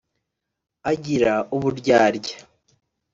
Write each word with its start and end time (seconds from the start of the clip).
Agira 0.91 1.33
uburyarya 1.55 2.37